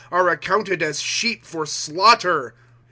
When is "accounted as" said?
0.29-0.99